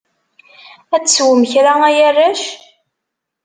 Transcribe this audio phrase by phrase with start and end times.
[0.95, 2.41] Ad teswem kra a arrac?